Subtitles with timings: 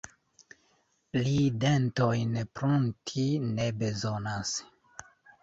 [1.27, 4.57] Li dentojn prunti ne bezonas.